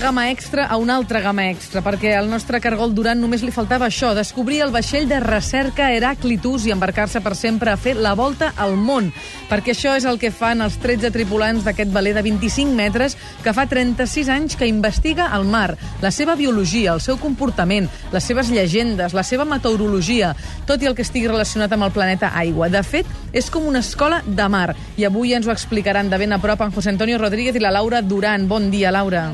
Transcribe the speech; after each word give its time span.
gamma 0.00 0.30
extra 0.30 0.66
a 0.66 0.76
una 0.76 0.96
altra 0.96 1.20
gamma 1.20 1.50
extra, 1.50 1.82
perquè 1.84 2.14
al 2.16 2.30
nostre 2.30 2.58
Cargol 2.60 2.94
Duran 2.96 3.20
només 3.20 3.42
li 3.44 3.52
faltava 3.52 3.84
això, 3.90 4.14
descobrir 4.16 4.62
el 4.64 4.72
vaixell 4.72 5.04
de 5.10 5.18
recerca 5.20 5.90
Heraclitus 5.92 6.64
i 6.64 6.72
embarcar-se 6.72 7.20
per 7.20 7.34
sempre 7.36 7.70
a 7.70 7.76
fer 7.76 7.92
la 8.00 8.14
volta 8.16 8.54
al 8.56 8.78
món, 8.80 9.10
perquè 9.50 9.74
això 9.74 9.92
és 9.98 10.06
el 10.08 10.16
que 10.18 10.32
fan 10.32 10.64
els 10.64 10.78
13 10.80 11.12
tripulants 11.12 11.66
d'aquest 11.66 11.92
veler 11.92 12.14
de 12.16 12.24
25 12.24 12.72
metres 12.72 13.18
que 13.44 13.52
fa 13.52 13.66
36 13.68 14.30
anys 14.32 14.56
que 14.56 14.70
investiga 14.70 15.28
el 15.36 15.44
mar, 15.44 15.76
la 16.00 16.10
seva 16.10 16.34
biologia, 16.34 16.94
el 16.96 17.04
seu 17.04 17.20
comportament, 17.20 17.90
les 18.10 18.24
seves 18.24 18.48
llegendes, 18.48 19.12
la 19.12 19.26
seva 19.26 19.44
meteorologia, 19.44 20.32
tot 20.64 20.80
i 20.80 20.88
el 20.88 20.96
que 20.96 21.04
estigui 21.04 21.28
relacionat 21.28 21.76
amb 21.76 21.90
el 21.90 21.94
planeta 21.94 22.32
aigua. 22.40 22.70
De 22.72 22.82
fet, 22.82 23.06
és 23.36 23.52
com 23.52 23.68
una 23.68 23.84
escola 23.84 24.24
de 24.24 24.48
mar, 24.48 24.74
i 24.96 25.04
avui 25.04 25.36
ens 25.36 25.46
ho 25.46 25.52
explicaran 25.52 26.08
de 26.08 26.24
ben 26.24 26.32
a 26.32 26.40
prop 26.40 26.64
en 26.64 26.72
José 26.72 26.94
Antonio 26.94 27.20
Rodríguez 27.20 27.60
i 27.60 27.64
la 27.64 27.74
Laura 27.74 28.00
Duran. 28.00 28.48
Bon 28.48 28.70
dia, 28.70 28.94
Laura. 28.94 29.32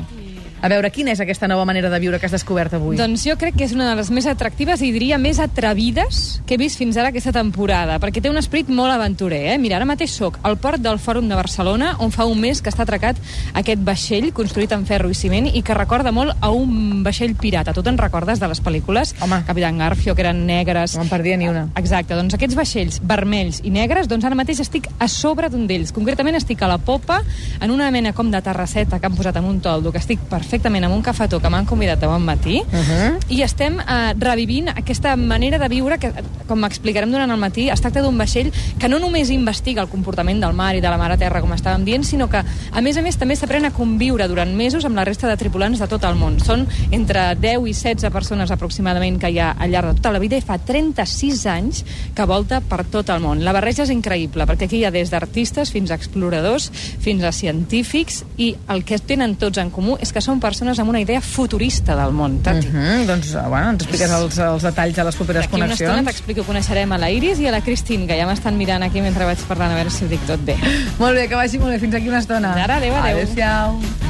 A 0.57 0.71
veure, 0.71 0.89
quina 0.89 1.11
és 1.13 1.19
aquesta 1.21 1.45
nova 1.45 1.67
manera 1.69 1.91
de 1.93 1.97
viure 2.01 2.17
que 2.17 2.25
has 2.25 2.33
descobert 2.33 2.73
avui? 2.73 2.97
Doncs 2.97 3.27
jo 3.27 3.35
crec 3.37 3.53
que 3.59 3.65
és 3.67 3.75
una 3.75 3.91
de 3.91 3.97
les 3.99 4.07
més 4.09 4.25
atractives 4.25 4.81
i 4.81 4.89
diria 4.89 5.19
més 5.21 5.37
atrevides 5.37 6.41
que 6.49 6.55
he 6.55 6.57
vist 6.57 6.79
fins 6.81 6.97
ara 6.97 7.11
aquesta 7.11 7.29
temporada, 7.35 7.99
perquè 8.01 8.23
té 8.23 8.31
un 8.31 8.39
esperit 8.41 8.71
molt 8.73 8.89
aventurer. 8.89 9.43
Eh? 9.53 9.57
Mira, 9.61 9.77
ara 9.77 9.85
mateix 9.85 10.15
sóc 10.17 10.39
al 10.41 10.57
port 10.57 10.81
del 10.81 10.97
Fòrum 10.97 11.27
de 11.29 11.37
Barcelona, 11.37 11.91
on 12.01 12.09
fa 12.09 12.25
un 12.25 12.41
mes 12.41 12.63
que 12.65 12.71
està 12.73 12.87
atracat 12.87 13.19
aquest 13.53 13.83
vaixell 13.85 14.31
construït 14.33 14.73
en 14.73 14.87
ferro 14.89 15.11
i 15.13 15.17
ciment 15.19 15.45
i 15.45 15.61
que 15.61 15.77
recorda 15.77 16.11
molt 16.15 16.33
a 16.41 16.49
un 16.49 17.03
vaixell 17.05 17.37
pirata. 17.37 17.75
Tu 17.77 17.85
te'n 17.85 18.01
recordes 18.01 18.41
de 18.41 18.49
les 18.49 18.63
pel·lícules? 18.63 19.13
Home. 19.21 19.43
Capitán 19.45 19.77
Garfio, 19.77 20.17
que 20.17 20.25
eren 20.25 20.41
negres. 20.49 20.97
No 20.97 21.05
em 21.05 21.13
perdia 21.13 21.37
ni 21.37 21.51
una. 21.51 21.67
Exacte, 21.77 22.17
doncs 22.17 22.33
aquests 22.33 22.57
vaixells 22.57 22.99
vermells 23.05 23.61
i 23.61 23.75
negres, 23.77 24.09
doncs 24.09 24.25
ara 24.25 24.39
mateix 24.39 24.65
estic 24.65 24.89
a 24.97 25.05
sobre 25.05 25.53
d'un 25.53 25.69
d'ells. 25.69 25.93
Concretament 25.93 26.41
estic 26.41 26.65
a 26.65 26.71
la 26.73 26.81
popa, 26.81 27.21
en 27.61 27.77
una 27.77 27.91
mena 27.93 28.15
com 28.17 28.33
de 28.33 28.41
terrasseta 28.41 28.97
que 28.97 29.05
han 29.05 29.21
posat 29.21 29.37
en 29.37 29.45
un 29.53 29.61
toldo, 29.61 29.93
que 29.93 30.01
estic 30.01 30.25
perfectament 30.47 30.87
amb 30.87 30.95
un 30.95 31.03
cafetó 31.03 31.41
que 31.43 31.49
m'han 31.51 31.67
convidat 31.67 31.99
de 31.99 32.07
bon 32.07 32.23
matí, 32.23 32.61
Uh 32.67 32.79
-huh. 32.79 33.17
i 33.29 33.41
estem 33.41 33.79
eh, 33.79 34.13
revivint 34.17 34.69
aquesta 34.69 35.15
manera 35.15 35.57
de 35.57 35.67
viure 35.67 35.97
que, 35.97 36.11
com 36.47 36.63
explicarem 36.63 37.11
durant 37.11 37.29
el 37.29 37.37
matí, 37.37 37.69
es 37.69 37.81
tracta 37.81 38.01
d'un 38.01 38.17
vaixell 38.17 38.51
que 38.79 38.87
no 38.87 38.99
només 38.99 39.29
investiga 39.29 39.81
el 39.81 39.89
comportament 39.89 40.39
del 40.39 40.53
mar 40.53 40.75
i 40.75 40.81
de 40.81 40.89
la 40.89 40.97
mar 40.97 41.11
a 41.11 41.17
terra, 41.17 41.41
com 41.41 41.51
estàvem 41.51 41.83
dient, 41.83 42.03
sinó 42.03 42.29
que, 42.29 42.37
a 42.71 42.81
més 42.81 42.97
a 42.97 43.01
més, 43.01 43.17
també 43.17 43.35
s'aprèn 43.35 43.65
a 43.65 43.71
conviure 43.71 44.27
durant 44.27 44.55
mesos 44.55 44.85
amb 44.85 44.95
la 44.95 45.03
resta 45.03 45.27
de 45.27 45.37
tripulants 45.37 45.79
de 45.79 45.87
tot 45.87 46.03
el 46.03 46.15
món. 46.15 46.39
Són 46.39 46.67
entre 46.91 47.35
10 47.35 47.67
i 47.67 47.73
16 47.73 48.11
persones 48.11 48.51
aproximadament 48.51 49.19
que 49.19 49.29
hi 49.29 49.39
ha 49.39 49.51
al 49.51 49.71
llarg 49.71 49.87
de 49.87 49.93
tota 49.95 50.11
la 50.11 50.19
vida 50.19 50.37
i 50.37 50.41
fa 50.41 50.57
36 50.57 51.45
anys 51.45 51.83
que 52.15 52.25
volta 52.25 52.61
per 52.61 52.85
tot 52.85 53.09
el 53.09 53.19
món. 53.19 53.43
La 53.43 53.51
barreja 53.53 53.83
és 53.83 53.89
increïble, 53.89 54.45
perquè 54.45 54.65
aquí 54.65 54.77
hi 54.77 54.85
ha 54.85 54.91
des 54.91 55.09
d'artistes 55.09 55.71
fins 55.71 55.91
a 55.91 55.95
exploradors, 55.95 56.71
fins 56.99 57.23
a 57.23 57.31
científics, 57.31 58.23
i 58.37 58.55
el 58.69 58.83
que 58.83 58.99
tenen 58.99 59.35
tots 59.35 59.57
en 59.57 59.69
comú 59.71 59.97
és 59.99 60.11
que 60.13 60.21
són 60.21 60.36
persones 60.39 60.79
amb 60.79 60.89
una 60.89 61.01
idea 61.01 61.21
futurista 61.21 61.95
del 61.95 62.13
món, 62.13 62.39
Tati. 62.43 62.67
Uh 62.67 62.73
-huh. 62.73 63.05
Doncs, 63.05 63.33
bueno, 63.49 63.69
ens 63.71 63.83
expliques 63.83 64.11
els, 64.11 64.37
els 64.37 64.63
detalls 64.63 64.97
a 64.97 65.03
les 65.03 65.15
properes 65.15 65.43
D'aquí 65.43 65.55
una 65.55 65.65
estona 65.65 65.89
connexions. 65.89 66.07
t'explico, 66.07 66.43
coneixerem 66.43 66.91
a 66.91 66.97
la 66.97 67.11
Iris 67.11 67.39
i 67.39 67.47
a 67.47 67.51
la 67.51 67.61
Cristín, 67.61 68.07
que 68.07 68.17
ja 68.17 68.25
m'estan 68.25 68.57
mirant 68.57 68.83
aquí 68.83 69.01
mentre 69.01 69.25
vaig 69.25 69.39
parlant, 69.47 69.71
a 69.71 69.75
veure 69.75 69.89
si 69.89 70.05
ho 70.05 70.07
dic 70.07 70.25
tot 70.25 70.39
bé. 70.43 70.55
Molt 70.99 71.15
bé, 71.15 71.27
que 71.27 71.35
vagi 71.35 71.57
molt 71.57 71.71
bé. 71.71 71.79
Fins 71.79 71.95
aquí 71.95 72.09
una 72.09 72.19
estona. 72.19 72.53
Ara, 72.53 72.77
adéu, 72.77 72.95
adéu. 72.95 73.17
Adéu-siau. 73.17 74.06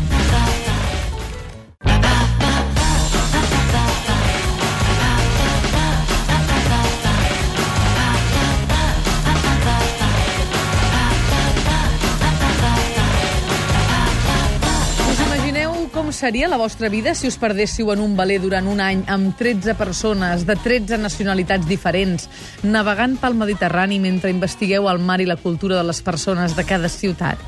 Com 16.08 16.14
seria 16.14 16.48
la 16.48 16.56
vostra 16.56 16.88
vida 16.88 17.12
si 17.20 17.28
us 17.28 17.36
perdéssiu 17.36 17.90
en 17.92 18.00
un 18.00 18.14
veler 18.16 18.38
durant 18.40 18.64
un 18.72 18.80
any 18.80 19.02
amb 19.12 19.34
13 19.36 19.74
persones 19.76 20.46
de 20.48 20.56
13 20.56 20.96
nacionalitats 21.02 21.68
diferents, 21.68 22.30
navegant 22.64 23.18
pel 23.20 23.36
Mediterrani 23.36 23.98
mentre 24.00 24.32
investigueu 24.32 24.88
el 24.88 25.04
mar 25.04 25.20
i 25.20 25.28
la 25.28 25.36
cultura 25.36 25.76
de 25.76 25.84
les 25.84 26.00
persones 26.00 26.56
de 26.56 26.64
cada 26.64 26.88
ciutat? 26.88 27.44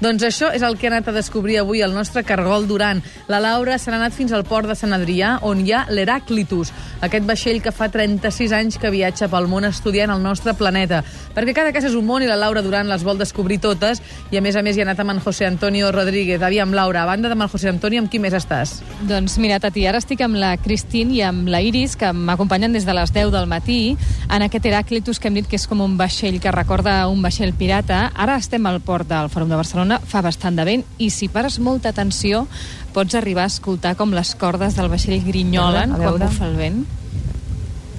Doncs 0.00 0.24
això 0.24 0.48
és 0.54 0.62
el 0.62 0.78
que 0.78 0.88
ha 0.88 0.92
anat 0.92 1.10
a 1.10 1.16
descobrir 1.16 1.58
avui 1.60 1.82
el 1.82 1.94
nostre 1.94 2.24
cargol 2.24 2.66
Duran. 2.66 3.02
La 3.28 3.40
Laura 3.40 3.78
se 3.78 3.90
n'ha 3.90 3.98
anat 4.00 4.16
fins 4.16 4.32
al 4.32 4.44
port 4.48 4.70
de 4.70 4.76
Sant 4.78 4.94
Adrià, 4.96 5.36
on 5.42 5.60
hi 5.66 5.72
ha 5.72 5.84
l'Heraclitus, 5.90 6.72
aquest 7.02 7.26
vaixell 7.28 7.60
que 7.62 7.74
fa 7.74 7.90
36 7.92 8.54
anys 8.56 8.78
que 8.78 8.90
viatja 8.90 9.28
pel 9.28 9.50
món 9.50 9.66
estudiant 9.68 10.10
el 10.14 10.22
nostre 10.22 10.54
planeta. 10.54 11.02
Perquè 11.34 11.54
cada 11.54 11.72
cas 11.74 11.84
és 11.88 11.96
un 11.98 12.06
món 12.06 12.22
i 12.22 12.30
la 12.30 12.38
Laura 12.40 12.62
Duran 12.62 12.88
les 12.88 13.04
vol 13.04 13.18
descobrir 13.18 13.60
totes, 13.60 14.02
i 14.30 14.38
a 14.38 14.42
més 14.44 14.56
a 14.56 14.62
més 14.62 14.76
hi 14.76 14.82
ha 14.82 14.88
anat 14.88 15.02
amb 15.02 15.16
en 15.16 15.22
José 15.22 15.46
Antonio 15.46 15.90
Rodríguez. 15.92 16.42
Aviam, 16.42 16.72
Laura, 16.72 17.02
a 17.02 17.10
banda 17.10 17.28
de 17.28 17.36
amb 17.36 17.42
el 17.42 17.50
José 17.50 17.68
Antonio, 17.68 18.00
amb 18.02 18.10
qui 18.10 18.20
més 18.22 18.34
estàs? 18.36 18.78
Doncs 19.08 19.38
mira, 19.42 19.58
Tati, 19.60 19.86
ara 19.88 19.98
estic 19.98 20.22
amb 20.24 20.38
la 20.38 20.54
Cristín 20.62 21.10
i 21.14 21.22
amb 21.26 21.48
la 21.50 21.62
Iris, 21.64 21.96
que 21.98 22.12
m'acompanyen 22.14 22.72
des 22.72 22.86
de 22.86 22.94
les 22.94 23.12
10 23.12 23.32
del 23.34 23.48
matí, 23.50 23.96
en 24.30 24.46
aquest 24.46 24.66
Heraclitus 24.66 25.18
que 25.18 25.28
hem 25.28 25.40
dit 25.40 25.48
que 25.48 25.58
és 25.58 25.66
com 25.68 25.82
un 25.82 25.96
vaixell 25.98 26.38
que 26.40 26.52
recorda 26.54 27.08
un 27.10 27.22
vaixell 27.22 27.54
pirata. 27.58 28.04
Ara 28.14 28.38
estem 28.38 28.66
al 28.66 28.80
port 28.80 29.08
del 29.08 29.30
Fòrum 29.32 29.50
de 29.50 29.58
Barcelona, 29.58 29.81
fa 30.06 30.20
bastant 30.22 30.56
de 30.56 30.64
vent, 30.64 30.84
i 30.98 31.10
si 31.10 31.28
pares 31.28 31.58
molta 31.58 31.88
atenció 31.90 32.46
pots 32.92 33.14
arribar 33.14 33.44
a 33.44 33.46
escoltar 33.52 33.94
com 33.96 34.12
les 34.12 34.34
cordes 34.34 34.76
del 34.76 34.88
vaixell 34.92 35.22
grinyolen 35.24 35.92
A 35.92 35.96
quan 35.96 36.06
veure. 36.06 36.26
bufa 36.26 36.46
el 36.46 36.56
vent. 36.56 36.84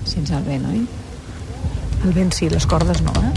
Sents 0.05 0.31
el 0.31 0.43
vent, 0.43 0.65
oi? 0.69 0.85
El 2.05 2.13
vent 2.13 2.31
sí, 2.35 2.49
les 2.49 2.65
cordes 2.67 3.01
no, 3.01 3.11
eh? 3.23 3.33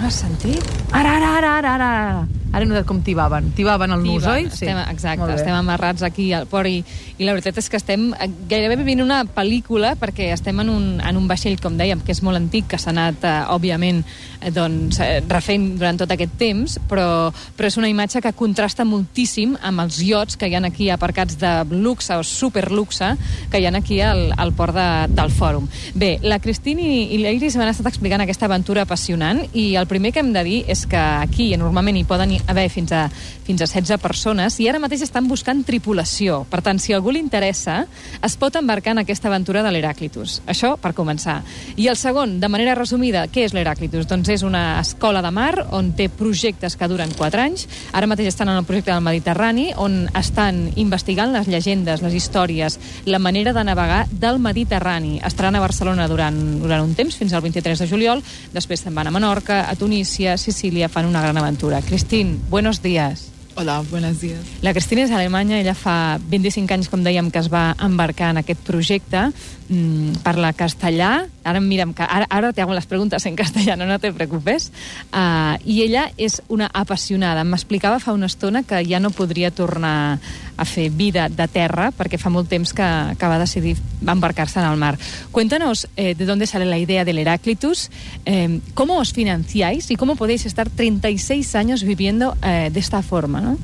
No 0.00 0.06
has 0.06 0.14
sentit? 0.22 0.62
Ara, 0.92 1.16
ara, 1.16 1.36
ara, 1.38 1.56
ara, 1.58 1.74
ara, 1.76 2.28
ara. 2.52 2.62
He 2.64 2.68
notat 2.68 2.86
com 2.86 3.00
tibaven. 3.02 3.52
Tibaven 3.56 3.94
el 3.96 4.02
nus, 4.04 4.26
oi? 4.28 4.46
Estem, 4.50 4.78
exacte, 4.90 5.22
Molt 5.22 5.32
bé. 5.32 5.38
estem 5.40 5.54
amarrats 5.54 6.02
aquí 6.06 6.32
al 6.36 6.46
port 6.50 6.68
i, 6.68 6.82
i 7.18 7.26
la 7.26 7.34
veritat 7.36 7.58
és 7.62 7.68
que 7.70 7.78
estem 7.80 8.10
eh, 8.12 8.28
gairebé 8.50 8.76
vivint 8.80 9.02
una 9.04 9.22
pel·lícula 9.24 9.94
perquè 10.00 10.30
estem 10.34 10.60
en 10.60 10.70
un, 10.72 10.88
en 11.00 11.16
un 11.16 11.28
vaixell, 11.30 11.58
com 11.60 11.76
dèiem, 11.78 12.02
que 12.04 12.12
és 12.12 12.22
molt 12.26 12.38
antic, 12.40 12.68
que 12.70 12.78
s'ha 12.80 12.92
anat, 12.94 13.24
eh, 13.24 13.36
òbviament, 13.54 14.02
eh, 14.40 14.50
doncs, 14.54 15.00
eh, 15.00 15.20
refent 15.28 15.70
durant 15.78 15.98
tot 16.00 16.10
aquest 16.12 16.36
temps, 16.40 16.78
però, 16.90 17.30
però 17.56 17.70
és 17.70 17.78
una 17.80 17.90
imatge 17.90 18.22
que 18.24 18.32
contrasta 18.36 18.84
moltíssim 18.84 19.56
amb 19.62 19.84
els 19.84 20.00
iots 20.02 20.36
que 20.40 20.48
hi 20.48 20.56
ha 20.56 20.62
aquí 20.66 20.90
aparcats 20.90 21.38
de 21.40 21.52
luxe 21.70 22.14
o 22.16 22.24
superluxe 22.26 23.14
que 23.50 23.60
hi 23.60 23.66
ha 23.66 23.72
aquí 23.76 24.00
al, 24.04 24.32
al 24.36 24.52
port 24.52 24.74
de, 24.76 24.88
del 25.14 25.30
fòrum. 25.30 25.68
Bé, 25.94 26.18
la 26.22 26.40
Cristina 26.42 26.82
i, 26.82 27.06
i 27.14 27.20
l'Iris 27.22 27.56
m'han 27.56 27.72
estat 27.72 27.88
explicant 27.90 28.20
aquesta 28.24 28.48
aventura 28.48 28.84
apassionant 28.86 29.42
i 29.54 29.74
el 29.80 29.88
primer 29.90 30.12
que 30.12 30.20
hem 30.24 30.32
de 30.34 30.44
dir 30.44 30.60
és 30.70 30.86
que 30.90 31.00
aquí 31.00 31.50
normalment 31.56 31.96
hi 31.96 32.04
poden 32.08 32.32
haver 32.46 32.68
fins 32.70 32.92
a, 32.92 33.08
fins 33.46 33.62
a 33.62 33.68
16 33.68 34.00
persones 34.02 34.58
i 34.60 34.68
ara 34.70 34.80
mateix 34.82 35.02
estan 35.06 35.28
buscant 35.28 35.62
tripulació. 35.66 36.44
Per 36.50 36.62
tant, 36.64 36.78
si 36.80 36.94
algú 36.94 37.12
li 37.14 37.22
interessa, 37.22 37.84
es 38.22 38.36
pot 38.40 38.56
embarcar 38.56 38.94
en 38.94 39.02
aquesta 39.04 39.28
aventura 39.28 39.64
de 39.64 39.72
l'Heràclitus. 39.74 40.40
Això 40.50 40.76
per 40.80 40.94
començar. 40.96 41.40
I 41.76 41.88
el 41.90 41.98
segon, 41.98 42.38
de 42.40 42.50
manera 42.52 42.76
resumida, 42.78 43.26
què 43.32 43.44
és 43.46 43.54
l'Heràclitus? 43.56 44.08
Doncs 44.10 44.30
és 44.36 44.44
una 44.46 44.80
escola 44.80 45.22
de 45.22 45.32
mar 45.34 45.66
on 45.76 45.92
té 45.98 46.08
projectes 46.08 46.76
que 46.76 46.88
duren 46.90 47.12
4 47.16 47.42
anys. 47.42 47.66
Ara 47.92 48.08
mateix 48.10 48.30
estan 48.30 48.52
en 48.52 48.60
el 48.60 48.68
projecte 48.68 48.92
del 48.92 49.04
Mediterrani, 49.04 49.70
on 49.76 50.04
estan 50.18 50.68
investigant 50.76 51.34
les 51.34 51.48
llegendes, 51.50 52.02
les 52.04 52.14
històries, 52.14 52.78
la 53.06 53.18
manera 53.18 53.54
de 53.56 53.64
navegar 53.64 54.04
del 54.10 54.38
Mediterrani. 54.38 55.18
Estaran 55.26 55.56
a 55.56 55.64
Barcelona 55.64 56.08
durant, 56.08 56.38
durant 56.62 56.84
un 56.84 56.94
temps, 56.94 57.16
fins 57.16 57.34
al 57.34 57.42
23 57.42 57.82
de 57.82 57.88
juliol. 57.90 58.22
Després 58.54 58.84
se'n 58.84 58.94
van 58.94 59.10
a 59.10 59.14
Menorca, 59.14 59.64
a 59.68 59.76
Tunísia, 59.76 60.34
a 60.34 60.40
Sicília, 60.40 60.88
fan 60.88 61.08
una 61.08 61.22
gran 61.22 61.38
aventura. 61.38 61.82
Cristín, 61.82 62.29
buenos 62.50 62.82
días. 62.82 63.30
Hola, 63.56 63.82
buenos 63.90 64.20
días. 64.20 64.40
La 64.62 64.72
Cristina 64.72 65.02
és 65.02 65.10
alemanya, 65.10 65.58
ella 65.58 65.74
fa 65.74 66.18
25 66.30 66.72
anys, 66.72 66.88
com 66.88 67.02
dèiem, 67.04 67.28
que 67.34 67.42
es 67.42 67.50
va 67.52 67.74
embarcar 67.82 68.30
en 68.32 68.40
aquest 68.40 68.62
projecte, 68.64 69.26
mm, 69.68 70.22
parla 70.24 70.52
castellà, 70.54 71.26
ara 71.44 71.60
mira'm, 71.60 71.94
que 71.94 72.02
ara, 72.02 72.26
ara 72.30 72.52
te 72.52 72.62
hago 72.62 72.74
les 72.74 72.86
preguntes 72.86 73.24
en 73.26 73.36
castellà, 73.36 73.76
no, 73.76 73.86
no 73.86 73.98
te 73.98 74.12
preocupes, 74.12 74.70
uh, 75.12 75.56
i 75.64 75.82
ella 75.86 76.08
és 76.20 76.40
una 76.48 76.70
apassionada. 76.72 77.44
M'explicava 77.44 78.00
fa 78.02 78.14
una 78.16 78.28
estona 78.30 78.62
que 78.62 78.82
ja 78.86 79.00
no 79.00 79.10
podria 79.10 79.50
tornar 79.50 80.18
a 80.56 80.64
fer 80.68 80.90
vida 80.90 81.28
de 81.32 81.48
terra, 81.48 81.90
perquè 81.96 82.18
fa 82.20 82.30
molt 82.30 82.50
temps 82.50 82.72
que, 82.76 82.88
que 83.16 83.30
va 83.30 83.38
decidir 83.40 83.76
embarcar-se 84.06 84.60
en 84.60 84.66
el 84.66 84.76
mar. 84.76 84.98
Cuéntanos 85.32 85.88
eh, 85.96 86.14
de 86.14 86.26
dónde 86.26 86.46
sale 86.46 86.66
la 86.66 86.78
idea 86.78 87.04
del 87.04 87.18
Heráclitus, 87.18 87.90
eh, 88.26 88.60
cómo 88.74 88.98
os 88.98 89.12
financiáis 89.12 89.90
y 89.90 89.96
cómo 89.96 90.16
podéis 90.16 90.46
estar 90.46 90.68
36 90.68 91.54
años 91.54 91.82
viviendo 91.82 92.36
eh, 92.42 92.70
de 92.72 92.80
esta 92.80 93.02
forma, 93.02 93.40
¿no? 93.40 93.58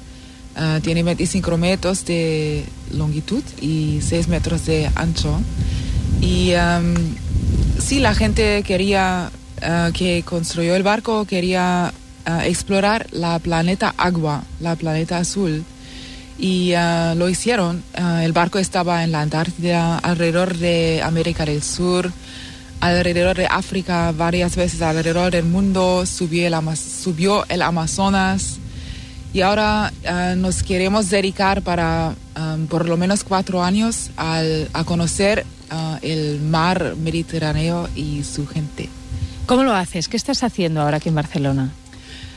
Ah, 0.56 0.78
tiene 0.82 1.02
25 1.02 1.56
metros 1.56 2.04
de 2.04 2.64
longitud 2.92 3.42
y 3.60 4.00
6 4.00 4.28
metros 4.28 4.66
de 4.66 4.88
ancho. 4.94 5.40
Y 6.20 6.52
am, 6.52 6.94
sí, 7.78 7.98
la 7.98 8.14
gente 8.14 8.62
quería 8.62 9.30
ah, 9.62 9.90
que 9.92 10.22
construyó 10.22 10.76
el 10.76 10.84
barco, 10.84 11.24
quería 11.24 11.92
ah, 12.24 12.46
explorar 12.46 13.08
la 13.10 13.38
planeta 13.40 13.94
agua, 13.96 14.44
la 14.60 14.76
planeta 14.76 15.18
azul. 15.18 15.64
Y 16.36 16.74
lo 17.14 17.28
hicieron. 17.28 17.84
El 18.20 18.32
barco 18.32 18.58
estaba 18.58 19.04
en 19.04 19.12
la 19.12 19.20
Antártida, 19.20 19.98
alrededor 19.98 20.58
de 20.58 21.00
América 21.00 21.44
del 21.44 21.62
Sur, 21.62 22.10
alrededor 22.86 23.36
de 23.36 23.46
África, 23.46 24.12
varias 24.12 24.56
veces 24.56 24.82
alrededor 24.82 25.30
del 25.32 25.44
mundo, 25.44 26.04
subió 26.06 26.46
el, 26.46 26.54
Ama- 26.54 26.76
subió 26.76 27.44
el 27.48 27.62
Amazonas. 27.62 28.58
Y 29.32 29.40
ahora 29.40 29.92
ah, 30.06 30.34
nos 30.36 30.62
queremos 30.62 31.10
dedicar 31.10 31.62
para 31.62 32.14
ah, 32.34 32.56
por 32.68 32.88
lo 32.88 32.96
menos 32.96 33.24
cuatro 33.24 33.62
años 33.64 34.10
al- 34.16 34.68
a 34.72 34.84
conocer 34.84 35.44
ah, 35.70 35.98
el 36.02 36.40
mar 36.40 36.94
Mediterráneo 36.96 37.88
y 37.96 38.22
su 38.24 38.46
gente. 38.46 38.88
¿Cómo 39.46 39.62
lo 39.64 39.74
haces? 39.74 40.08
¿Qué 40.08 40.16
estás 40.16 40.42
haciendo 40.44 40.80
ahora 40.82 40.98
aquí 40.98 41.08
en 41.08 41.14
Barcelona? 41.16 41.70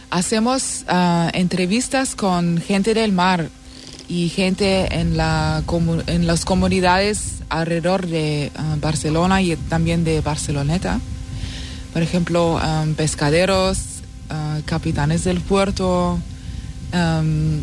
Hacemos 0.10 0.86
ah, 0.88 1.30
entrevistas 1.34 2.16
con 2.16 2.58
gente 2.60 2.94
del 2.94 3.12
mar 3.12 3.50
y 4.08 4.30
gente 4.30 5.00
en, 5.00 5.18
la 5.18 5.64
en 6.08 6.28
las 6.28 6.46
comunidades 6.46 7.38
alrededor 7.50 8.08
de 8.08 8.52
ah, 8.56 8.76
Barcelona 8.80 9.42
y 9.42 9.56
también 9.56 10.04
de 10.04 10.22
Barceloneta. 10.22 11.00
Por 11.94 12.02
ejemplo, 12.02 12.58
ah, 12.62 12.86
pescaderos, 12.96 13.80
ah, 14.30 14.60
capitanes 14.66 15.24
del 15.24 15.42
puerto, 15.42 16.20
am, 16.92 17.62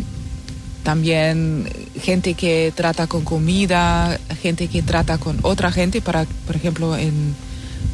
también 0.82 1.66
gente 2.00 2.34
que 2.34 2.72
trata 2.74 3.06
con 3.06 3.24
comida, 3.24 4.18
gente 4.42 4.68
que 4.68 4.82
trata 4.82 5.16
con 5.18 5.38
otra 5.42 5.72
gente. 5.72 6.02
Para, 6.02 6.26
por 6.46 6.56
ejemplo, 6.56 6.96
en 6.96 7.34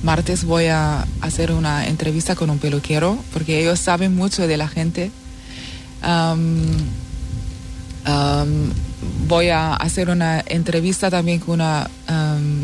martes 0.03 0.44
voy 0.44 0.67
a 0.67 1.06
hacer 1.20 1.53
una 1.53 1.87
entrevista 1.87 2.35
con 2.35 2.50
un 2.50 2.58
peluquero 2.58 3.19
porque 3.32 3.61
ellos 3.61 3.79
saben 3.79 4.14
mucho 4.17 4.46
de 4.46 4.56
la 4.56 4.67
gente. 4.67 5.12
Voy 9.29 9.49
a 9.49 9.75
hacer 9.75 10.11
una 10.11 10.43
entrevista 10.47 11.11
también 11.11 11.38
con 11.41 11.55
una 11.55 11.91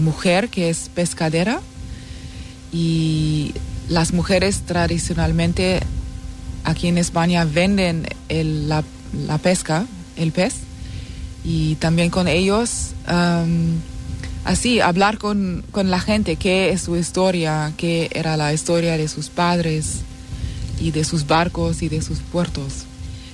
mujer 0.03 0.49
que 0.49 0.71
es 0.71 0.89
pescadera 0.95 1.61
y 2.73 3.55
las 3.89 4.13
mujeres 4.13 4.63
tradicionalmente 4.67 5.81
aquí 6.65 6.89
en 6.89 6.99
España 6.99 7.45
venden 7.45 8.07
la, 8.29 8.83
pesca, 9.39 9.87
el 10.17 10.33
pez, 10.33 10.55
y 11.45 11.77
también 11.77 12.11
con 12.11 12.27
ellos, 12.27 12.91
así, 14.45 14.81
hablar 14.81 15.19
con, 15.19 15.65
con 15.71 15.91
la 15.91 16.01
gente, 16.01 16.37
qué 16.37 16.71
es 16.71 16.83
su 16.83 16.97
historia, 16.97 17.73
qué 17.77 18.11
era 18.13 18.37
la 18.37 18.53
historia 18.53 18.97
de 18.97 19.09
sus 19.09 19.29
padres 19.29 20.01
y 20.81 20.91
de 20.91 21.05
sus 21.05 21.27
barcos 21.27 21.83
y 21.83 21.89
de 21.89 22.03
sus 22.03 22.19
puertos. 22.19 22.87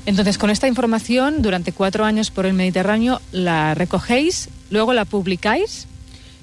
Entonces, 0.04 0.37
con 0.37 0.50
esta 0.50 0.66
información, 0.66 1.43
durante 1.43 1.72
cuatro 1.72 2.04
años 2.04 2.31
por 2.31 2.46
el 2.46 2.54
Mediterráneo, 2.54 3.20
la 3.31 3.75
recogéis, 3.75 4.49
luego 4.70 4.93
la 4.93 5.04
publicáis. 5.04 5.87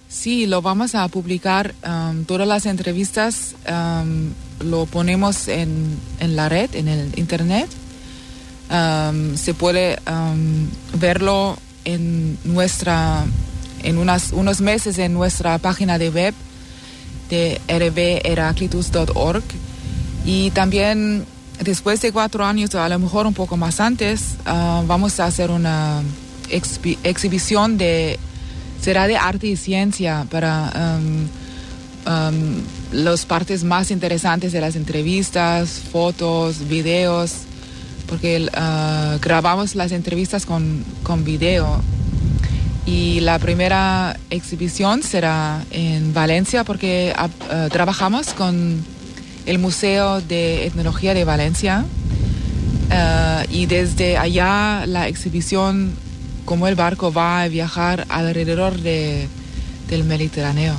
Sí, 0.08 0.46
lo 0.46 0.62
vamos 0.62 0.96
a 0.96 1.08
publicar, 1.08 1.76
am, 1.84 2.26
todas 2.26 2.48
las 2.48 2.66
entrevistas 2.66 3.56
am, 3.68 4.34
lo 4.60 4.86
ponemos 4.86 5.48
en, 5.48 5.98
en 6.20 6.36
la 6.36 6.50
red, 6.50 6.74
en 6.74 6.88
el 6.88 7.20
internet. 7.20 7.70
Am, 8.70 9.36
se 9.36 9.54
puede 9.54 10.00
verlo 10.94 11.58
en 11.86 12.38
nuestra, 12.46 13.26
en 13.84 13.98
unas, 13.98 14.32
unos 14.32 14.62
meses 14.62 14.98
en 15.00 15.14
nuestra 15.14 15.58
página 15.58 15.98
de 15.98 16.10
web 16.10 16.34
de 17.30 17.62
rbheraclitus.org 17.68 19.44
y 20.26 20.52
también 20.52 21.26
después 21.60 22.02
de 22.02 22.12
cuatro 22.12 22.46
años, 22.46 22.74
a 22.76 22.88
lo 22.90 23.00
mejor 23.00 23.28
un 23.28 23.34
poco 23.34 23.58
más 23.58 23.80
antes, 23.80 24.36
ah, 24.46 24.84
vamos 24.88 25.20
a 25.20 25.26
hacer 25.26 25.52
una 25.52 26.02
exhibición 26.50 27.78
de 27.78 28.20
será 28.82 29.08
de 29.08 29.18
arte 29.18 29.48
y 29.48 29.56
ciencia 29.56 30.26
para 30.32 30.98
um, 32.08 32.62
las 32.92 33.26
partes 33.26 33.64
más 33.64 33.92
interesantes 33.92 34.52
de 34.52 34.62
las 34.62 34.76
entrevistas, 34.76 35.82
fotos, 35.92 36.68
videos, 36.68 37.34
porque 38.08 38.50
ah, 38.54 39.18
grabamos 39.22 39.76
las 39.76 39.92
entrevistas 39.92 40.46
con, 40.46 40.84
con 41.04 41.24
video. 41.24 41.82
Y 42.86 43.20
la 43.20 43.38
primera 43.38 44.18
exhibición 44.32 45.04
será 45.04 45.64
en 45.70 46.14
Valencia 46.14 46.64
porque 46.64 47.14
ah, 47.16 47.30
trabajamos 47.70 48.34
con 48.34 48.84
el 49.50 49.60
Museo 49.60 50.22
de 50.22 50.68
Etnología 50.68 51.14
de 51.14 51.26
Valencia 51.26 51.86
Ah, 52.92 53.44
y 53.50 53.66
desde 53.66 54.18
allá 54.18 54.86
la 54.88 55.08
exhibición, 55.08 55.94
como 56.46 56.68
el 56.68 56.76
barco 56.76 57.12
va 57.14 57.42
a 57.42 57.48
viajar 57.48 58.06
alrededor 58.10 58.80
de, 58.80 59.28
del 59.88 60.04
Mediterráneo. 60.04 60.74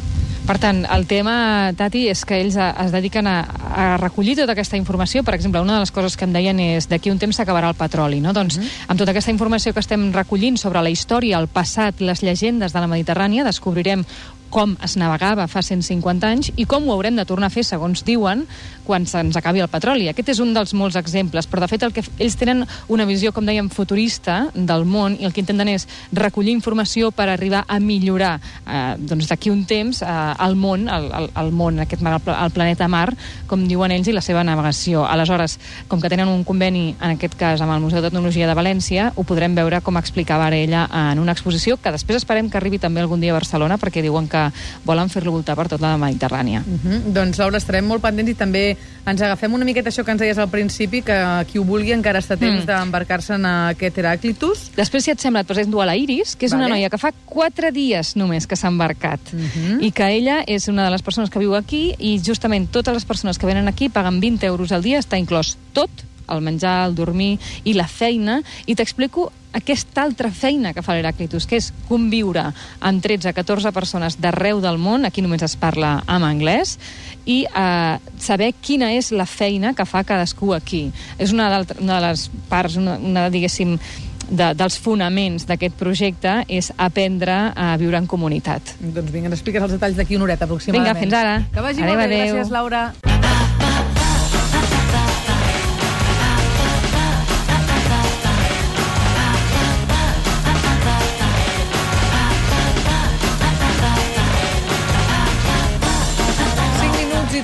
Per 0.47 0.59
tant, 0.59 0.81
el 0.91 1.05
tema, 1.07 1.71
Tati, 1.79 2.09
és 2.11 2.25
que 2.27 2.41
ells 2.41 2.57
a, 2.59 2.73
es 2.83 2.91
dediquen 2.91 3.29
a, 3.31 3.45
a 3.45 3.85
recollir 4.01 4.35
tota 4.35 4.57
aquesta 4.57 4.75
informació. 4.81 5.23
Per 5.23 5.37
exemple, 5.37 5.61
una 5.63 5.77
de 5.77 5.85
les 5.85 5.93
coses 5.95 6.17
que 6.19 6.27
em 6.27 6.33
deien 6.35 6.59
és 6.65 6.89
d'aquí 6.91 7.13
un 7.13 7.21
temps 7.23 7.39
s'acabarà 7.39 7.69
el 7.71 7.79
petroli, 7.79 8.19
no? 8.25 8.33
Doncs 8.35 8.59
amb 8.89 8.99
tota 8.99 9.13
aquesta 9.13 9.31
informació 9.31 9.71
que 9.77 9.85
estem 9.85 10.09
recollint 10.17 10.59
sobre 10.59 10.83
la 10.83 10.91
història, 10.91 11.39
el 11.39 11.47
passat, 11.47 12.01
les 12.03 12.25
llegendes 12.27 12.75
de 12.75 12.83
la 12.83 12.91
Mediterrània, 12.91 13.47
descobrirem 13.47 14.03
com 14.51 14.75
es 14.85 14.97
navegava 15.01 15.47
fa 15.49 15.63
150 15.63 16.27
anys 16.27 16.51
i 16.59 16.67
com 16.69 16.89
ho 16.89 16.95
haurem 16.95 17.17
de 17.17 17.25
tornar 17.25 17.49
a 17.49 17.55
fer, 17.55 17.65
segons 17.67 18.03
diuen, 18.07 18.45
quan 18.91 19.07
se'ns 19.07 19.37
acabi 19.39 19.63
el 19.63 19.71
petroli. 19.71 20.09
Aquest 20.11 20.33
és 20.35 20.41
un 20.43 20.51
dels 20.55 20.73
molts 20.75 20.97
exemples, 20.99 21.47
però 21.47 21.63
de 21.63 21.69
fet 21.71 21.85
el 21.87 21.95
que 21.95 22.03
ells 22.19 22.37
tenen 22.41 22.65
una 22.91 23.07
visió, 23.07 23.31
com 23.33 23.47
dèiem, 23.47 23.69
futurista 23.71 24.41
del 24.55 24.85
món 24.89 25.15
i 25.21 25.29
el 25.29 25.35
que 25.35 25.43
intenten 25.45 25.71
és 25.71 25.87
recollir 26.17 26.57
informació 26.57 27.13
per 27.15 27.29
arribar 27.31 27.63
a 27.69 27.79
millorar 27.79 28.33
eh, 28.41 28.97
doncs 28.99 29.31
d'aquí 29.31 29.53
un 29.53 29.63
temps 29.71 30.03
eh, 30.03 30.11
el 30.47 30.57
món, 30.59 30.89
el, 30.91 31.07
el, 31.21 31.31
el 31.39 31.53
món, 31.55 31.79
aquest 31.85 32.03
mar, 32.03 32.19
el 32.19 32.55
planeta 32.57 32.89
Mar, 32.91 33.13
com 33.47 33.63
diuen 33.69 33.95
ells, 33.95 34.11
i 34.11 34.17
la 34.17 34.25
seva 34.25 34.43
navegació. 34.47 35.05
Aleshores, 35.07 35.59
com 35.87 36.03
que 36.03 36.11
tenen 36.11 36.29
un 36.29 36.43
conveni, 36.49 36.97
en 36.99 37.15
aquest 37.15 37.37
cas 37.39 37.63
amb 37.63 37.77
el 37.77 37.85
Museu 37.85 38.03
de 38.03 38.09
Tecnologia 38.11 38.49
de 38.51 38.59
València, 38.59 39.13
ho 39.15 39.27
podrem 39.29 39.55
veure 39.55 39.83
com 39.87 40.01
explicava 40.01 40.49
ara 40.49 40.59
ella 40.59 40.87
en 41.13 41.23
una 41.23 41.37
exposició 41.37 41.79
que 41.79 41.95
després 41.95 42.19
esperem 42.19 42.51
que 42.51 42.59
arribi 42.59 42.81
també 42.83 43.05
algun 43.05 43.23
dia 43.23 43.31
a 43.35 43.39
Barcelona 43.39 43.79
perquè 43.79 44.03
diuen 44.03 44.27
que 44.27 44.40
volen 44.85 45.09
fer-lo 45.13 45.33
voltar 45.33 45.57
per 45.59 45.69
tota 45.69 45.91
la 45.91 45.99
Mediterrània. 45.99 46.63
Uh 46.67 46.79
-huh. 46.85 47.13
Doncs, 47.13 47.39
Laura, 47.39 47.59
estarem 47.59 47.87
molt 47.87 48.03
pendents 48.03 48.31
i 48.31 48.35
també 48.35 48.77
ens 49.07 49.21
agafem 49.23 49.53
una 49.53 49.65
miqueta 49.65 49.91
això 49.91 50.05
que 50.05 50.11
ens 50.13 50.21
deies 50.21 50.39
al 50.39 50.49
principi, 50.49 51.03
que 51.03 51.47
qui 51.51 51.59
ho 51.59 51.65
vulgui 51.65 51.93
encara 51.93 52.19
està 52.21 52.37
temps 52.39 52.63
Mm. 52.65 52.67
d'embarcar-se 52.67 53.35
en 53.35 53.45
aquest 53.47 53.97
Heràclitus. 53.99 54.71
Després, 54.77 55.05
si 55.05 55.11
et 55.11 55.21
sembla, 55.21 55.41
et 55.41 55.47
presento 55.47 55.81
a 55.81 55.87
la 55.87 55.97
Iris, 55.97 56.37
que 56.37 56.47
és 56.47 56.53
Vale. 56.53 56.65
una 56.67 56.75
noia 56.75 56.91
que 56.91 56.99
fa 56.99 57.13
quatre 57.25 57.73
dies 57.73 58.17
només 58.17 58.47
que 58.47 58.57
s'ha 58.57 58.69
embarcat. 58.69 59.21
Mhm. 59.33 59.83
I 59.83 59.91
que 59.93 60.09
ella 60.17 60.45
és 60.47 60.69
una 60.69 60.85
de 60.85 60.91
les 60.91 61.03
persones 61.03 61.31
que 61.31 61.39
viu 61.39 61.55
aquí 61.57 61.95
i 61.99 62.21
justament 62.25 62.69
totes 62.71 62.95
les 62.95 63.05
persones 63.05 63.39
que 63.39 63.47
venen 63.47 63.69
aquí 63.69 63.89
paguen 63.89 64.21
20 64.21 64.47
euros 64.47 64.71
al 64.73 64.83
dia, 64.83 64.99
està 64.99 65.19
inclòs 65.19 65.57
tot, 65.73 65.91
el 66.31 66.43
menjar, 66.45 66.87
el 66.89 66.97
dormir 66.99 67.37
i 67.65 67.75
la 67.77 67.89
feina, 67.89 68.41
i 68.67 68.77
t'explico 68.79 69.31
aquesta 69.53 70.05
altra 70.05 70.31
feina 70.31 70.73
que 70.73 70.83
fa 70.83 70.95
l'Heraclitus, 70.95 71.47
que 71.51 71.59
és 71.59 71.71
conviure 71.89 72.45
amb 72.87 73.03
13-14 73.03 73.73
persones 73.75 74.19
d'arreu 74.23 74.61
del 74.63 74.79
món, 74.79 75.05
aquí 75.05 75.25
només 75.25 75.43
es 75.43 75.57
parla 75.59 75.97
en 76.07 76.27
anglès, 76.27 76.77
i 77.27 77.43
eh, 77.47 77.97
saber 78.19 78.53
quina 78.63 78.93
és 78.95 79.11
la 79.11 79.27
feina 79.27 79.75
que 79.75 79.87
fa 79.87 80.05
cadascú 80.07 80.55
aquí. 80.55 80.89
És 81.19 81.35
una, 81.35 81.51
una 81.81 81.99
de 81.99 82.05
les 82.07 82.29
parts, 82.49 82.79
una, 82.79 82.97
una 82.99 83.27
diguéssim, 83.31 83.77
de, 84.31 84.53
dels 84.55 84.79
fonaments 84.81 85.47
d'aquest 85.49 85.77
projecte 85.79 86.41
és 86.49 86.71
aprendre 86.79 87.39
a 87.51 87.73
viure 87.81 87.99
en 87.99 88.07
comunitat. 88.11 88.77
Doncs 88.81 89.11
vinga, 89.11 89.31
ens 89.31 89.41
expliques 89.41 89.67
els 89.67 89.77
detalls 89.77 89.99
d'aquí 89.99 90.19
una 90.19 90.29
horeta 90.29 90.47
aproximadament. 90.47 90.95
Vinga, 90.95 91.01
fins 91.03 91.19
ara. 91.21 91.39
Que 91.51 91.67
vagi 91.67 91.83
Adéu, 91.83 91.97
molt 91.97 92.07
bé, 92.07 92.23
adéu. 92.23 92.37
gràcies, 92.37 92.55
Laura. 92.55 93.20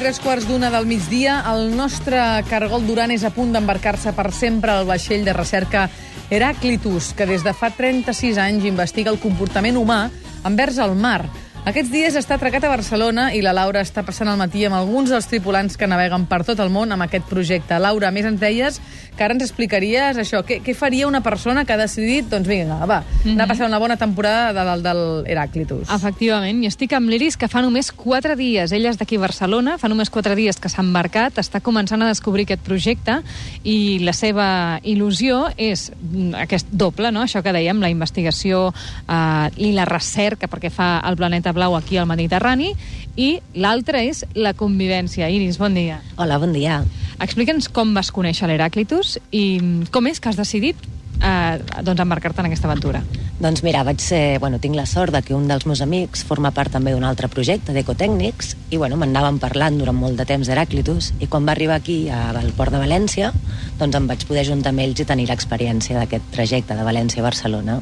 Tres 0.06 0.20
quarts 0.22 0.44
d'una 0.46 0.68
del 0.70 0.84
migdia. 0.86 1.40
El 1.50 1.72
nostre 1.74 2.20
cargol 2.46 2.84
Duran 2.86 3.10
és 3.10 3.24
a 3.26 3.32
punt 3.34 3.48
d'embarcar-se 3.50 4.12
per 4.14 4.28
sempre 4.30 4.70
al 4.70 4.86
vaixell 4.86 5.24
de 5.26 5.32
recerca 5.34 5.88
Heraclitus, 6.30 7.08
que 7.18 7.26
des 7.26 7.42
de 7.42 7.50
fa 7.50 7.72
36 7.74 8.38
anys 8.38 8.68
investiga 8.70 9.10
el 9.10 9.18
comportament 9.18 9.74
humà 9.74 10.04
envers 10.46 10.78
el 10.78 10.94
mar. 10.94 11.24
Aquests 11.66 11.90
dies 11.90 12.14
està 12.14 12.36
atracat 12.36 12.62
a 12.62 12.68
Barcelona 12.70 13.24
i 13.34 13.40
la 13.42 13.50
Laura 13.50 13.80
està 13.82 14.04
passant 14.06 14.28
el 14.30 14.36
matí 14.38 14.60
amb 14.68 14.76
alguns 14.78 15.10
dels 15.10 15.26
tripulants 15.26 15.74
que 15.74 15.88
naveguen 15.90 16.28
per 16.30 16.44
tot 16.46 16.60
el 16.62 16.68
món 16.70 16.94
amb 16.94 17.02
aquest 17.02 17.24
projecte. 17.26 17.74
Laura, 17.82 18.12
més 18.14 18.28
ens 18.28 18.38
deies 18.38 18.78
que 19.16 19.24
ara 19.24 19.34
ens 19.34 19.42
explicaries 19.42 20.20
això, 20.22 20.44
què, 20.46 20.60
què 20.62 20.76
faria 20.78 21.08
una 21.08 21.24
persona 21.24 21.64
que 21.66 21.74
ha 21.74 21.78
decidit, 21.80 22.28
doncs 22.30 22.46
vinga, 22.46 22.76
va, 22.86 23.00
mm 23.00 23.24
-hmm. 23.24 23.32
anar 23.32 23.44
a 23.44 23.48
passar 23.48 23.66
una 23.66 23.80
bona 23.80 23.96
temporada 23.96 24.52
de 24.52 24.64
dalt 24.64 24.84
del 24.84 25.24
Heràclitus. 25.26 25.90
Efectivament, 25.92 26.62
i 26.62 26.68
estic 26.68 26.92
amb 26.92 27.08
l'Iris 27.08 27.36
que 27.36 27.48
fa 27.48 27.62
només 27.62 27.90
4 27.90 28.36
dies. 28.36 28.70
Ella 28.70 28.90
és 28.90 28.98
d'aquí 28.98 29.16
a 29.16 29.20
Barcelona, 29.20 29.76
fa 29.78 29.88
només 29.88 30.08
4 30.10 30.36
dies 30.36 30.60
que 30.60 30.68
s'ha 30.68 30.82
embarcat, 30.82 31.38
està 31.38 31.60
començant 31.60 32.00
a 32.02 32.06
descobrir 32.06 32.44
aquest 32.44 32.62
projecte 32.62 33.22
i 33.64 33.98
la 34.04 34.12
seva 34.12 34.78
il·lusió 34.84 35.52
és 35.56 35.90
mm, 35.90 36.34
aquest 36.34 36.66
doble, 36.70 37.10
no? 37.10 37.22
això 37.22 37.42
que 37.42 37.52
dèiem, 37.52 37.80
la 37.80 37.90
investigació 37.90 38.72
eh, 39.08 39.50
i 39.56 39.72
la 39.72 39.84
recerca 39.84 40.46
perquè 40.46 40.70
fa 40.70 41.00
el 41.02 41.16
planeta 41.16 41.55
blau 41.56 41.76
aquí 41.76 41.98
al 41.98 42.08
Mediterrani, 42.10 42.74
i 43.16 43.38
l'altre 43.56 44.04
és 44.06 44.22
la 44.36 44.52
convivència. 44.54 45.30
Iris, 45.32 45.58
bon 45.58 45.74
dia. 45.74 46.02
Hola, 46.20 46.38
bon 46.42 46.52
dia. 46.52 46.82
Explica'ns 47.24 47.70
com 47.72 47.96
vas 47.96 48.12
conèixer 48.12 48.48
l'Heràclitus 48.50 49.16
i 49.32 49.46
com 49.90 50.06
és 50.10 50.20
que 50.20 50.28
has 50.28 50.38
decidit 50.38 50.76
eh, 51.22 51.80
doncs 51.82 52.02
embarcar-te 52.04 52.42
en 52.42 52.50
aquesta 52.50 52.68
aventura. 52.68 53.00
Doncs 53.40 53.60
mira, 53.64 53.82
vaig 53.84 54.00
ser, 54.00 54.38
bueno, 54.40 54.58
tinc 54.60 54.76
la 54.76 54.86
sort 54.88 55.12
de 55.12 55.20
que 55.24 55.34
un 55.36 55.44
dels 55.48 55.66
meus 55.68 55.82
amics 55.84 56.24
forma 56.24 56.52
part 56.56 56.72
també 56.72 56.94
d'un 56.94 57.04
altre 57.04 57.28
projecte 57.28 57.74
d'ecotècnics 57.76 58.54
i 58.72 58.80
bueno, 58.80 58.96
m'anàvem 59.00 59.40
parlant 59.42 59.76
durant 59.76 59.96
molt 59.96 60.16
de 60.16 60.24
temps 60.28 60.48
d'Heràclitus 60.48 61.12
i 61.20 61.28
quan 61.28 61.44
va 61.44 61.52
arribar 61.52 61.76
aquí 61.76 62.06
al 62.08 62.52
port 62.56 62.72
de 62.72 62.80
València 62.80 63.32
doncs 63.78 63.96
em 63.96 64.08
vaig 64.08 64.24
poder 64.28 64.46
juntar 64.48 64.72
amb 64.72 64.86
ells 64.86 65.04
i 65.04 65.08
tenir 65.08 65.28
l'experiència 65.28 65.98
d'aquest 66.00 66.32
trajecte 66.32 66.76
de 66.76 66.88
València 66.88 67.20
a 67.20 67.28
Barcelona. 67.28 67.80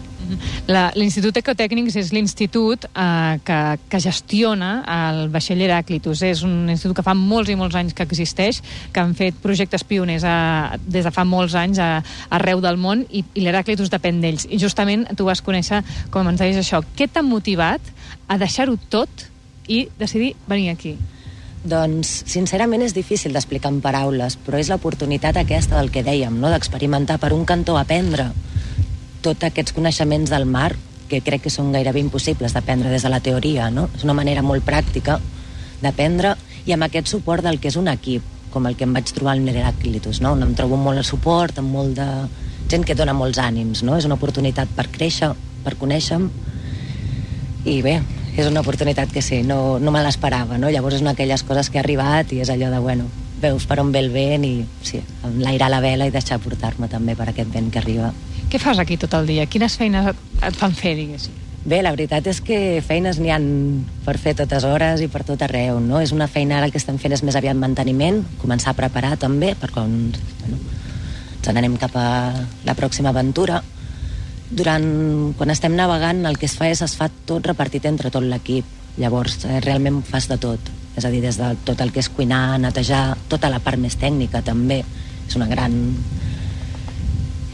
L'Institut 0.97 1.37
Ecotècnics 1.41 1.97
és 2.01 2.11
l'institut 2.15 2.87
eh, 2.89 3.37
que, 3.45 3.59
que 3.91 4.01
gestiona 4.03 4.71
el 4.89 5.29
vaixell 5.35 5.63
Heràclitus. 5.65 6.23
És 6.27 6.45
un 6.47 6.71
institut 6.73 6.97
que 6.99 7.07
fa 7.07 7.15
molts 7.19 7.53
i 7.53 7.59
molts 7.59 7.77
anys 7.79 7.97
que 7.97 8.07
existeix, 8.07 8.61
que 8.93 9.03
han 9.03 9.15
fet 9.19 9.39
projectes 9.43 9.85
pioners 9.85 10.27
a, 10.29 10.37
des 10.81 11.07
de 11.07 11.13
fa 11.15 11.27
molts 11.29 11.57
anys 11.59 11.81
a, 11.83 11.91
arreu 12.35 12.63
del 12.65 12.81
món 12.81 13.05
i, 13.11 13.25
i 13.35 13.45
l'Heràclitus 13.45 13.93
depèn 13.93 14.23
d'ells. 14.25 14.49
I 14.49 14.61
justament 14.63 15.07
tu 15.19 15.29
vas 15.29 15.43
conèixer, 15.45 15.83
com 16.15 16.29
ens 16.31 16.41
deies 16.41 16.61
això, 16.61 16.83
què 16.97 17.09
t'ha 17.11 17.25
motivat 17.27 17.93
a 18.29 18.39
deixar-ho 18.41 18.79
tot 18.91 19.29
i 19.69 19.87
decidir 19.99 20.35
venir 20.49 20.71
aquí? 20.73 20.97
Doncs, 21.65 22.11
sincerament, 22.29 22.83
és 22.85 22.93
difícil 22.93 23.33
d'explicar 23.33 23.71
en 23.73 23.79
paraules, 23.85 24.37
però 24.45 24.59
és 24.61 24.69
l'oportunitat 24.69 25.39
aquesta 25.41 25.79
del 25.79 25.89
que 25.93 26.03
dèiem, 26.05 26.37
no? 26.37 26.51
d'experimentar 26.53 27.17
per 27.23 27.33
un 27.33 27.47
cantó 27.49 27.79
aprendre 27.81 28.29
tots 29.25 29.49
aquests 29.49 29.73
coneixements 29.77 30.31
del 30.33 30.45
mar 30.45 30.75
que 31.09 31.21
crec 31.25 31.47
que 31.47 31.53
són 31.53 31.73
gairebé 31.75 32.01
impossibles 32.03 32.55
d'aprendre 32.55 32.93
des 32.93 33.05
de 33.05 33.13
la 33.13 33.21
teoria, 33.25 33.71
no? 33.71 33.89
És 33.97 34.05
una 34.05 34.17
manera 34.17 34.43
molt 34.45 34.65
pràctica 34.67 35.19
d'aprendre 35.83 36.35
i 36.65 36.73
amb 36.73 36.87
aquest 36.87 37.11
suport 37.13 37.45
del 37.45 37.61
que 37.61 37.69
és 37.69 37.77
un 37.81 37.89
equip, 37.93 38.25
com 38.55 38.69
el 38.69 38.77
que 38.79 38.87
em 38.87 38.93
vaig 38.95 39.11
trobar 39.13 39.35
al 39.35 39.49
Heraclitus, 39.49 40.21
no? 40.25 40.33
On 40.37 40.45
em 40.47 40.55
trobo 40.57 40.79
molt 40.81 41.01
de 41.01 41.05
suport, 41.05 41.59
amb 41.59 41.73
molt 41.75 41.97
de 41.99 42.09
gent 42.71 42.85
que 42.87 42.97
dona 42.97 43.17
molts 43.17 43.41
ànims, 43.43 43.83
no? 43.85 43.99
És 43.99 44.07
una 44.09 44.17
oportunitat 44.21 44.71
per 44.77 44.89
créixer, 44.93 45.33
per 45.65 45.75
conèixer 45.81 46.21
i 47.65 47.81
bé, 47.83 47.99
és 48.37 48.47
una 48.47 48.61
oportunitat 48.61 49.13
que 49.13 49.23
sí, 49.23 49.43
no, 49.47 49.79
no 49.81 49.93
me 49.93 50.03
l'esperava, 50.05 50.59
no? 50.59 50.71
Llavors 50.73 50.99
és 50.99 51.05
una 51.05 51.13
d'aquelles 51.13 51.45
coses 51.49 51.71
que 51.71 51.81
ha 51.81 51.85
arribat 51.85 52.33
i 52.33 52.41
és 52.45 52.53
allò 52.53 52.71
de, 52.73 52.81
bueno, 52.83 53.09
veus 53.41 53.67
per 53.69 53.81
on 53.83 53.93
ve 53.93 54.01
el 54.05 54.11
vent 54.15 54.45
i 54.47 54.55
sí, 54.85 55.01
enlairar 55.27 55.71
la 55.73 55.83
vela 55.85 56.09
i 56.09 56.15
deixar 56.15 56.41
portar-me 56.43 56.89
també 56.93 57.17
per 57.19 57.29
aquest 57.31 57.53
vent 57.53 57.71
que 57.73 57.83
arriba. 57.83 58.13
Què 58.55 58.61
fas 58.63 58.79
aquí 58.79 58.95
tot 58.95 59.11
el 59.19 59.25
dia? 59.27 59.49
Quines 59.51 59.75
feines 59.75 60.07
et 60.07 60.55
fan 60.55 60.75
fer, 60.79 60.93
diguéssim? 60.95 61.35
Bé, 61.67 61.81
la 61.83 61.91
veritat 61.91 62.29
és 62.31 62.39
que 62.39 62.59
feines 62.87 63.17
n'hi 63.19 63.33
han 63.35 63.47
per 64.05 64.13
fer 64.23 64.37
totes 64.39 64.63
hores 64.63 65.01
i 65.03 65.09
per 65.11 65.25
tot 65.27 65.41
arreu, 65.43 65.81
no? 65.83 65.99
És 65.99 66.13
una 66.15 66.29
feina 66.31 66.61
ara 66.61 66.69
que 66.71 66.79
estem 66.79 67.01
fent 67.03 67.17
és 67.17 67.25
més 67.27 67.35
aviat 67.35 67.59
manteniment, 67.59 68.21
començar 68.39 68.71
a 68.71 68.77
preparar 68.79 69.17
també 69.19 69.57
per 69.59 69.73
quan 69.75 69.97
bueno, 70.15 70.61
ens 71.41 71.49
n'anem 71.51 71.75
cap 71.83 71.99
a 71.99 72.07
la 72.63 72.77
pròxima 72.79 73.11
aventura. 73.11 73.59
Durant, 74.55 74.87
quan 75.35 75.51
estem 75.51 75.75
navegant, 75.75 76.23
el 76.23 76.39
que 76.39 76.47
es 76.47 76.55
fa 76.55 76.71
és 76.71 76.85
es 76.87 76.95
fa 76.95 77.09
tot 77.27 77.51
repartit 77.51 77.91
entre 77.91 78.13
tot 78.15 78.23
l'equip. 78.23 78.69
Llavors, 79.03 79.41
eh, 79.49 79.59
realment 79.67 80.05
fas 80.07 80.31
de 80.31 80.39
tot. 80.39 80.71
És 80.95 81.03
a 81.03 81.11
dir, 81.11 81.25
des 81.27 81.43
de 81.43 81.51
tot 81.67 81.83
el 81.83 81.91
que 81.91 82.07
és 82.07 82.13
cuinar, 82.21 82.61
netejar, 82.63 83.17
tota 83.27 83.51
la 83.51 83.59
part 83.59 83.83
més 83.83 83.99
tècnica 83.99 84.47
també. 84.47 84.85
És 85.27 85.35
una 85.35 85.51
gran 85.51 85.75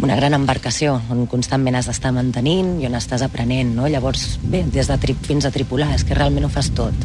una 0.03 0.17
gran 0.17 0.35
embarcació 0.37 0.97
on 1.13 1.27
constantment 1.31 1.77
has 1.79 1.89
d'estar 1.91 2.13
mantenint 2.17 2.79
i 2.81 2.89
on 2.89 2.97
estàs 2.97 3.25
aprenent, 3.27 3.75
no? 3.77 3.89
Llavors, 3.89 4.39
bé, 4.43 4.63
des 4.73 4.89
de 4.89 4.97
trip 5.01 5.21
fins 5.27 5.45
a 5.45 5.53
tripular, 5.55 5.93
és 5.95 6.05
que 6.05 6.17
realment 6.17 6.47
ho 6.49 6.53
fas 6.53 6.71
tot. 6.77 6.97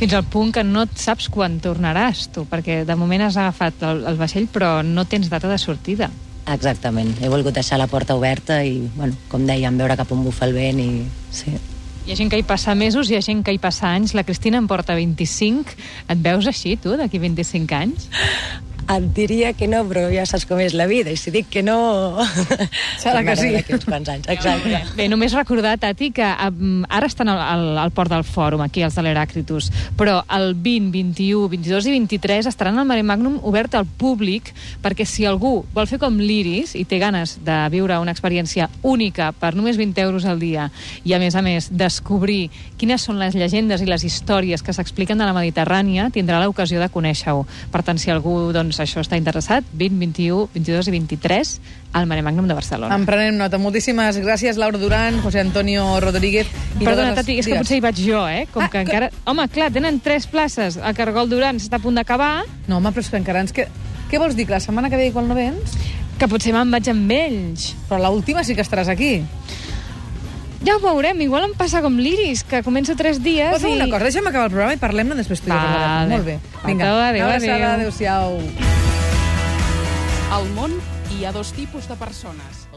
Fins 0.00 0.14
al 0.16 0.24
punt 0.24 0.52
que 0.54 0.64
no 0.64 0.86
et 0.86 0.94
saps 0.96 1.28
quan 1.32 1.58
tornaràs, 1.60 2.28
tu, 2.34 2.46
perquè 2.48 2.84
de 2.88 2.96
moment 2.96 3.26
has 3.26 3.36
agafat 3.36 3.82
el, 3.90 4.04
el 4.08 4.20
vaixell 4.20 4.46
però 4.52 4.78
no 4.86 5.04
tens 5.04 5.28
data 5.32 5.50
de 5.50 5.58
sortida. 5.60 6.10
Exactament. 6.50 7.12
He 7.20 7.28
volgut 7.30 7.54
deixar 7.54 7.78
la 7.78 7.90
porta 7.90 8.16
oberta 8.16 8.62
i, 8.64 8.78
bueno, 8.96 9.18
com 9.28 9.44
dèiem, 9.46 9.76
veure 9.78 9.98
cap 9.98 10.10
on 10.14 10.24
bufa 10.24 10.48
el 10.48 10.56
vent 10.56 10.80
i... 10.80 10.90
Sí. 11.34 11.52
Hi 12.06 12.14
ha 12.14 12.16
gent 12.16 12.30
que 12.32 12.38
hi 12.40 12.46
passa 12.48 12.72
mesos, 12.74 13.10
hi 13.10 13.18
ha 13.18 13.22
gent 13.22 13.42
que 13.44 13.52
hi 13.52 13.60
passa 13.60 13.90
anys. 13.92 14.14
La 14.16 14.24
Cristina 14.24 14.58
en 14.58 14.66
porta 14.70 14.96
25. 14.96 15.76
Et 16.10 16.22
veus 16.24 16.48
així, 16.48 16.78
tu, 16.80 16.96
d'aquí 16.96 17.20
25 17.20 17.76
anys? 17.76 18.08
Et 18.90 19.04
diria 19.14 19.52
que 19.54 19.68
no, 19.70 19.84
però 19.86 20.08
ja 20.10 20.24
saps 20.26 20.46
com 20.50 20.58
és 20.58 20.74
la 20.74 20.88
vida, 20.90 21.12
i 21.12 21.18
si 21.20 21.30
dic 21.30 21.46
que 21.52 21.62
no... 21.62 21.76
Serà 23.02 23.22
que 23.22 23.36
sí. 23.38 23.50
Uns 23.76 23.86
quants 23.86 24.08
anys, 24.10 24.26
exacte. 24.32 24.80
Bé, 24.98 25.06
només 25.12 25.34
recordar, 25.36 25.76
Tati, 25.78 26.10
que 26.16 26.26
ara 26.26 27.06
estan 27.06 27.30
al, 27.30 27.38
al, 27.44 27.66
al 27.84 27.92
port 27.94 28.10
del 28.10 28.24
Fòrum, 28.26 28.64
aquí, 28.64 28.82
els 28.82 28.96
de 28.98 29.04
l'Heràclitus, 29.06 29.70
però 29.98 30.16
el 30.34 30.56
20, 30.58 30.90
21, 30.96 31.46
22 31.52 31.86
i 31.86 31.94
23 31.94 32.50
estaran 32.50 32.80
al 32.82 32.88
Mare 32.88 33.04
Magnum 33.06 33.38
obert 33.46 33.76
al 33.78 33.86
públic, 33.86 34.50
perquè 34.82 35.06
si 35.06 35.26
algú 35.28 35.60
vol 35.74 35.86
fer 35.86 36.00
com 36.02 36.18
l'Iris 36.18 36.74
i 36.74 36.82
té 36.88 36.98
ganes 36.98 37.36
de 37.46 37.60
viure 37.70 38.00
una 38.02 38.14
experiència 38.16 38.66
única 38.82 39.30
per 39.30 39.52
només 39.54 39.78
20 39.78 40.02
euros 40.02 40.26
al 40.26 40.42
dia, 40.42 40.66
i 41.06 41.14
a 41.14 41.22
més 41.22 41.38
a 41.38 41.44
més 41.46 41.70
descobrir 41.70 42.48
quines 42.80 43.06
són 43.06 43.20
les 43.22 43.38
llegendes 43.38 43.84
i 43.84 43.88
les 43.88 44.02
històries 44.08 44.66
que 44.66 44.74
s'expliquen 44.74 45.20
de 45.20 45.30
la 45.30 45.36
Mediterrània, 45.36 46.10
tindrà 46.10 46.42
l'ocasió 46.42 46.82
de 46.82 46.90
conèixer-ho. 46.90 47.46
Per 47.70 47.84
tant, 47.86 48.00
si 48.00 48.10
algú 48.10 48.50
doncs, 48.56 48.79
això 48.82 49.02
està 49.02 49.18
interessat, 49.20 49.66
20, 49.72 49.98
21, 50.00 50.48
22 50.54 50.88
i 50.88 50.94
23 50.94 51.52
al 51.92 52.06
Mare 52.06 52.22
Magnum 52.22 52.48
de 52.48 52.54
Barcelona. 52.54 52.94
En 52.94 53.06
prenem 53.08 53.38
nota. 53.38 53.58
Moltíssimes 53.58 54.18
gràcies, 54.22 54.58
Laura 54.60 54.78
Duran, 54.78 55.20
José 55.24 55.42
Antonio 55.42 55.84
Rodríguez... 56.02 56.50
I 56.78 56.84
Perdona, 56.84 57.14
Tati, 57.18 57.38
és 57.42 57.48
que 57.50 57.58
potser 57.58 57.80
hi 57.80 57.84
vaig 57.84 58.00
jo, 58.02 58.22
eh? 58.30 58.46
Com 58.54 58.64
ah, 58.66 58.70
que 58.72 58.84
encara... 58.86 59.10
Que... 59.10 59.24
Home, 59.30 59.46
clar, 59.52 59.70
tenen 59.74 60.00
tres 60.04 60.28
places. 60.30 60.78
El 60.78 60.96
Cargol 60.98 61.30
Duran 61.30 61.58
s'està 61.60 61.80
a 61.80 61.84
punt 61.84 61.98
d'acabar. 61.98 62.44
No, 62.68 62.78
home, 62.78 62.94
però 62.94 63.04
és 63.04 63.10
que 63.12 63.20
encara 63.20 63.42
ens... 63.44 63.54
Que... 63.56 63.66
Què 64.10 64.18
vols 64.18 64.34
dir, 64.34 64.48
que 64.48 64.56
la 64.56 64.62
setmana 64.62 64.90
que 64.90 64.98
ve 64.98 65.10
quan 65.14 65.28
no 65.30 65.36
vens? 65.38 65.76
Que 66.18 66.26
potser 66.30 66.54
me'n 66.54 66.72
vaig 66.74 66.88
amb 66.90 67.12
ells. 67.14 67.72
Però 67.90 68.00
l'última 68.02 68.42
sí 68.46 68.56
que 68.58 68.64
estaràs 68.66 68.90
aquí. 68.90 69.20
Ja 70.60 70.76
ho 70.76 70.80
veurem, 70.82 71.20
igual 71.24 71.46
em 71.48 71.54
passa 71.56 71.80
com 71.80 71.96
l'Iris, 71.96 72.42
que 72.44 72.60
comença 72.66 72.96
tres 72.96 73.22
dies 73.24 73.54
Pots 73.54 73.64
i... 73.64 73.76
una 73.78 73.88
cosa, 73.88 74.10
deixa'm 74.10 74.28
acabar 74.28 74.50
el 74.50 74.56
programa 74.56 74.76
i 74.76 74.82
parlem-ne 74.82 75.16
després 75.22 75.40
tu 75.40 75.48
jo. 75.48 75.60
Molt 76.12 76.26
bé. 76.26 76.36
Vinga, 76.66 76.92
adéu, 77.08 77.30
adéu. 77.32 77.62
adéu. 77.70 78.69
Al 80.30 80.44
món 80.54 80.76
hi 81.10 81.24
ha 81.26 81.32
dos 81.34 81.50
tipus 81.56 81.88
de 81.90 81.96
persones. 81.98 82.69